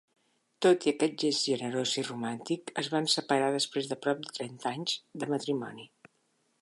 Tot 0.65 0.85
i 0.87 0.87
aquest 0.91 1.17
gest 1.23 1.49
generós 1.51 1.93
i 2.03 2.03
romàntic 2.07 2.73
es 2.83 2.89
van 2.95 3.11
separar 3.17 3.53
després 3.57 3.93
de 3.93 3.99
prop 4.07 4.25
de 4.25 4.35
trenta 4.39 4.73
anys 4.75 4.97
de 5.25 5.31
matrimoni. 5.35 5.87